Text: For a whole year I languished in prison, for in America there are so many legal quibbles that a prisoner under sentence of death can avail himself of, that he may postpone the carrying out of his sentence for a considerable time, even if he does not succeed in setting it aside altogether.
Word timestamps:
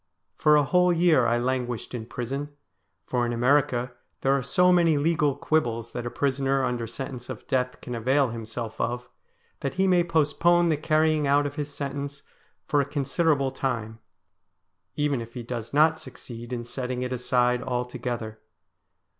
For 0.33 0.55
a 0.55 0.63
whole 0.63 0.91
year 0.91 1.27
I 1.27 1.37
languished 1.37 1.93
in 1.93 2.07
prison, 2.07 2.49
for 3.05 3.23
in 3.23 3.31
America 3.31 3.93
there 4.21 4.35
are 4.35 4.41
so 4.41 4.71
many 4.73 4.97
legal 4.97 5.35
quibbles 5.35 5.91
that 5.91 6.07
a 6.07 6.09
prisoner 6.09 6.63
under 6.65 6.87
sentence 6.87 7.29
of 7.29 7.45
death 7.45 7.79
can 7.81 7.93
avail 7.93 8.29
himself 8.29 8.81
of, 8.81 9.07
that 9.59 9.75
he 9.75 9.85
may 9.85 10.03
postpone 10.03 10.69
the 10.69 10.75
carrying 10.75 11.27
out 11.27 11.45
of 11.45 11.53
his 11.53 11.71
sentence 11.71 12.23
for 12.65 12.81
a 12.81 12.85
considerable 12.85 13.51
time, 13.51 13.99
even 14.95 15.21
if 15.21 15.35
he 15.35 15.43
does 15.43 15.71
not 15.71 15.99
succeed 15.99 16.51
in 16.51 16.65
setting 16.65 17.03
it 17.03 17.13
aside 17.13 17.61
altogether. 17.61 18.39